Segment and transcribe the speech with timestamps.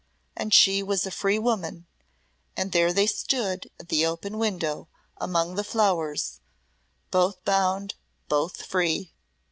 [0.35, 1.85] And she was a free woman,
[2.57, 6.39] and there they stood at the open window among the flowers
[7.11, 7.93] both bound,
[8.27, 9.13] both free!